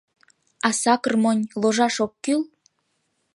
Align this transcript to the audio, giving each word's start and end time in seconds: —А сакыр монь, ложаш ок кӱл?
—А 0.67 0.69
сакыр 0.81 1.13
монь, 1.23 1.43
ложаш 1.61 1.95
ок 2.05 2.13
кӱл? 2.23 2.41